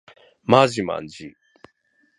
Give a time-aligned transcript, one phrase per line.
[0.41, 1.35] まじまんじ